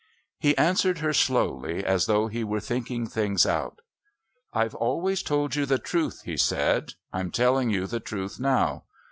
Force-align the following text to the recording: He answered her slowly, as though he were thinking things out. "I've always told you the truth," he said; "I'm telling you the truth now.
He 0.39 0.57
answered 0.57 0.97
her 0.97 1.13
slowly, 1.13 1.85
as 1.85 2.07
though 2.07 2.25
he 2.25 2.43
were 2.43 2.59
thinking 2.59 3.05
things 3.05 3.45
out. 3.45 3.81
"I've 4.51 4.73
always 4.73 5.21
told 5.21 5.55
you 5.55 5.67
the 5.67 5.77
truth," 5.77 6.23
he 6.25 6.37
said; 6.37 6.93
"I'm 7.13 7.29
telling 7.29 7.69
you 7.69 7.85
the 7.85 7.99
truth 7.99 8.39
now. 8.39 8.85